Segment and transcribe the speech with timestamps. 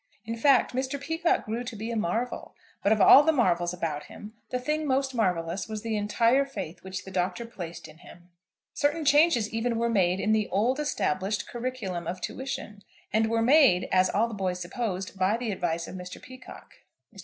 [0.25, 0.99] In fact, Mr.
[0.99, 4.87] Peacocke grew to be a marvel; but of all the marvels about him, the thing
[4.87, 8.31] most marvellous was the entire faith which the Doctor placed in him.
[8.73, 12.81] Certain changes even were made in the old established "curriculum" of tuition,
[13.13, 16.19] and were made, as all the boys supposed, by the advice of Mr.
[16.19, 16.77] Peacocke.
[17.15, 17.19] Mr.